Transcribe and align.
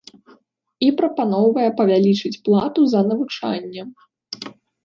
І 0.85 0.87
прапаноўвае 1.01 1.67
павялічыць 1.81 2.33
плату 2.47 2.81
за 2.95 2.99
навучанне. 3.11 3.81